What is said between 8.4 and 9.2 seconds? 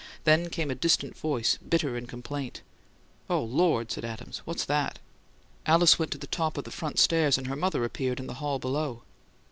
hall below.